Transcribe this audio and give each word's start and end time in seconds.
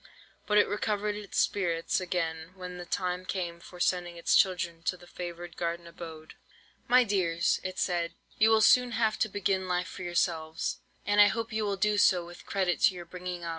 But 0.47 0.57
it 0.57 0.67
recovered 0.67 1.13
its 1.15 1.37
spirits 1.37 2.01
again 2.01 2.53
when 2.55 2.79
the 2.79 2.87
time 2.87 3.23
came 3.23 3.59
for 3.59 3.79
sending 3.79 4.17
its 4.17 4.35
children 4.35 4.81
to 4.85 4.97
the 4.97 5.05
favoured 5.05 5.55
garden 5.55 5.85
abode. 5.85 6.33
"'My 6.87 7.03
dears,' 7.03 7.59
it 7.63 7.77
said, 7.77 8.15
'you 8.39 8.49
will 8.49 8.61
soon 8.61 8.93
have 8.93 9.19
to 9.19 9.29
begin 9.29 9.67
life 9.67 9.87
for 9.87 10.01
yourselves, 10.01 10.79
and 11.05 11.21
I 11.21 11.27
hope 11.27 11.53
you 11.53 11.65
will 11.65 11.77
do 11.77 11.99
so 11.99 12.25
with 12.25 12.47
credit 12.47 12.81
to 12.81 12.95
your 12.95 13.05
bringing 13.05 13.43
up. 13.43 13.49